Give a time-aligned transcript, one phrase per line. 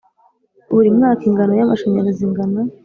[0.73, 2.61] buri mwaka ingano y’amashanyarazi ingana